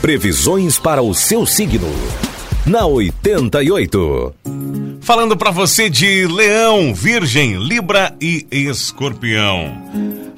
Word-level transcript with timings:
Previsões 0.00 0.78
para 0.78 1.02
o 1.02 1.14
seu 1.14 1.44
signo. 1.44 1.86
Na 2.64 2.86
88. 2.86 4.34
Falando 5.02 5.36
para 5.36 5.50
você 5.50 5.90
de 5.90 6.26
Leão, 6.26 6.94
Virgem, 6.94 7.62
Libra 7.62 8.16
e 8.18 8.46
Escorpião. 8.50 9.70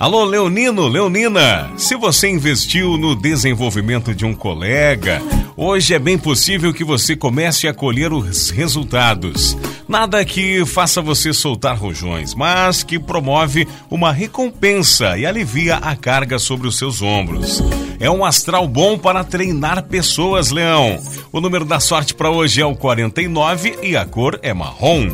Alô, 0.00 0.24
Leonino, 0.24 0.88
Leonina, 0.88 1.70
se 1.76 1.94
você 1.94 2.28
investiu 2.28 2.96
no 2.96 3.14
desenvolvimento 3.14 4.12
de 4.12 4.24
um 4.24 4.34
colega, 4.34 5.22
hoje 5.56 5.94
é 5.94 5.98
bem 5.98 6.18
possível 6.18 6.74
que 6.74 6.82
você 6.82 7.14
comece 7.14 7.68
a 7.68 7.72
colher 7.72 8.12
os 8.12 8.50
resultados. 8.50 9.56
Nada 9.92 10.24
que 10.24 10.64
faça 10.64 11.02
você 11.02 11.34
soltar 11.34 11.76
rojões, 11.76 12.34
mas 12.34 12.82
que 12.82 12.98
promove 12.98 13.68
uma 13.90 14.10
recompensa 14.10 15.18
e 15.18 15.26
alivia 15.26 15.76
a 15.76 15.94
carga 15.94 16.38
sobre 16.38 16.66
os 16.66 16.78
seus 16.78 17.02
ombros. 17.02 17.62
É 18.00 18.10
um 18.10 18.24
astral 18.24 18.66
bom 18.66 18.96
para 18.96 19.22
treinar 19.22 19.82
pessoas, 19.82 20.50
Leão. 20.50 20.98
O 21.30 21.42
número 21.42 21.66
da 21.66 21.78
sorte 21.78 22.14
para 22.14 22.30
hoje 22.30 22.62
é 22.62 22.64
o 22.64 22.74
49 22.74 23.80
e 23.82 23.94
a 23.94 24.06
cor 24.06 24.40
é 24.42 24.54
marrom. 24.54 25.10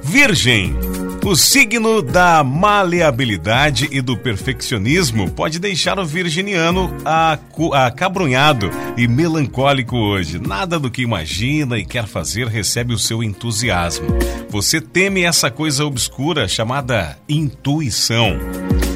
Virgem. 0.00 0.93
O 1.24 1.34
signo 1.34 2.02
da 2.02 2.44
maleabilidade 2.44 3.88
e 3.90 4.02
do 4.02 4.14
perfeccionismo 4.14 5.30
pode 5.30 5.58
deixar 5.58 5.98
o 5.98 6.04
virginiano 6.04 6.94
acabrunhado 7.72 8.70
e 8.94 9.08
melancólico 9.08 9.96
hoje. 9.96 10.38
Nada 10.38 10.78
do 10.78 10.90
que 10.90 11.00
imagina 11.00 11.78
e 11.78 11.84
quer 11.86 12.06
fazer 12.06 12.46
recebe 12.46 12.92
o 12.92 12.98
seu 12.98 13.22
entusiasmo. 13.22 14.06
Você 14.50 14.82
teme 14.82 15.22
essa 15.22 15.50
coisa 15.50 15.86
obscura 15.86 16.46
chamada 16.46 17.18
intuição. 17.26 18.38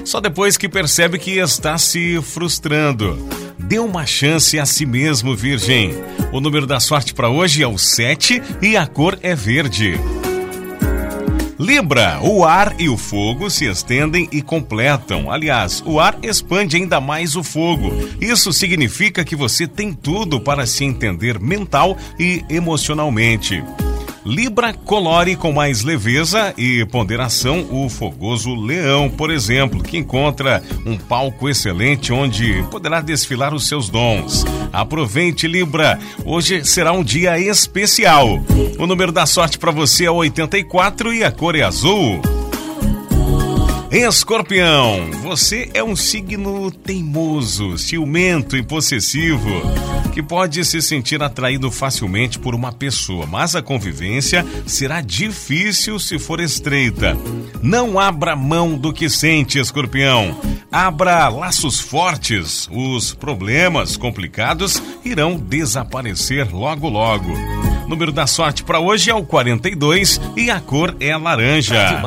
Só 0.04 0.20
depois 0.20 0.58
que 0.58 0.68
percebe 0.68 1.18
que 1.18 1.38
está 1.38 1.78
se 1.78 2.20
frustrando. 2.20 3.18
Dê 3.58 3.78
uma 3.78 4.04
chance 4.04 4.58
a 4.58 4.66
si 4.66 4.84
mesmo, 4.84 5.34
Virgem. 5.34 5.94
O 6.30 6.40
número 6.40 6.66
da 6.66 6.78
sorte 6.78 7.14
para 7.14 7.30
hoje 7.30 7.62
é 7.62 7.66
o 7.66 7.78
7 7.78 8.42
e 8.60 8.76
a 8.76 8.86
cor 8.86 9.18
é 9.22 9.34
verde. 9.34 9.98
Libra, 11.58 12.20
o 12.22 12.44
ar 12.44 12.76
e 12.78 12.88
o 12.88 12.96
fogo 12.96 13.50
se 13.50 13.64
estendem 13.64 14.28
e 14.30 14.40
completam. 14.40 15.28
Aliás, 15.28 15.82
o 15.84 15.98
ar 15.98 16.16
expande 16.22 16.76
ainda 16.76 17.00
mais 17.00 17.34
o 17.34 17.42
fogo. 17.42 17.90
Isso 18.20 18.52
significa 18.52 19.24
que 19.24 19.34
você 19.34 19.66
tem 19.66 19.92
tudo 19.92 20.40
para 20.40 20.66
se 20.66 20.84
entender 20.84 21.40
mental 21.40 21.96
e 22.16 22.44
emocionalmente. 22.48 23.64
Libra 24.28 24.74
colore 24.74 25.36
com 25.36 25.52
mais 25.52 25.82
leveza 25.82 26.52
e 26.58 26.84
ponderação 26.84 27.66
o 27.70 27.88
fogoso 27.88 28.54
leão, 28.54 29.08
por 29.08 29.30
exemplo, 29.30 29.82
que 29.82 29.96
encontra 29.96 30.62
um 30.84 30.98
palco 30.98 31.48
excelente 31.48 32.12
onde 32.12 32.62
poderá 32.70 33.00
desfilar 33.00 33.54
os 33.54 33.66
seus 33.66 33.88
dons. 33.88 34.44
Aproveite, 34.70 35.48
Libra. 35.48 35.98
Hoje 36.26 36.62
será 36.62 36.92
um 36.92 37.02
dia 37.02 37.38
especial. 37.38 38.38
O 38.78 38.86
número 38.86 39.12
da 39.12 39.24
sorte 39.24 39.58
para 39.58 39.72
você 39.72 40.04
é 40.04 40.10
84 40.10 41.14
e 41.14 41.24
a 41.24 41.32
cor 41.32 41.56
é 41.56 41.62
azul. 41.62 42.20
Escorpião, 43.90 45.10
você 45.22 45.70
é 45.72 45.82
um 45.82 45.96
signo 45.96 46.70
teimoso, 46.70 47.78
ciumento 47.78 48.54
e 48.54 48.62
possessivo, 48.62 49.48
que 50.18 50.22
pode 50.24 50.64
se 50.64 50.82
sentir 50.82 51.22
atraído 51.22 51.70
facilmente 51.70 52.40
por 52.40 52.52
uma 52.52 52.72
pessoa, 52.72 53.24
mas 53.24 53.54
a 53.54 53.62
convivência 53.62 54.44
será 54.66 55.00
difícil 55.00 55.96
se 56.00 56.18
for 56.18 56.40
estreita. 56.40 57.16
Não 57.62 58.00
abra 58.00 58.34
mão 58.34 58.76
do 58.76 58.92
que 58.92 59.08
sente, 59.08 59.60
escorpião. 59.60 60.36
Abra 60.72 61.28
laços 61.28 61.78
fortes. 61.78 62.68
Os 62.72 63.14
problemas 63.14 63.96
complicados 63.96 64.82
irão 65.04 65.36
desaparecer 65.36 66.52
logo 66.52 66.88
logo. 66.88 67.32
Número 67.86 68.10
da 68.10 68.26
sorte 68.26 68.64
para 68.64 68.80
hoje 68.80 69.10
é 69.10 69.14
o 69.14 69.22
42 69.22 70.20
e 70.36 70.50
a 70.50 70.60
cor 70.60 70.96
é 70.98 71.16
laranja. 71.16 72.02